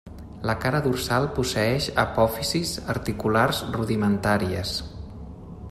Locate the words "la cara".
0.49-0.77